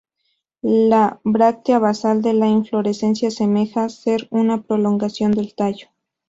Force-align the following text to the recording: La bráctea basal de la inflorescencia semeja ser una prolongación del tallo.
La 0.63 1.19
bráctea 1.23 1.77
basal 1.77 2.23
de 2.23 2.33
la 2.33 2.47
inflorescencia 2.47 3.29
semeja 3.29 3.87
ser 3.87 4.27
una 4.31 4.63
prolongación 4.63 5.31
del 5.33 5.53
tallo. 5.53 5.89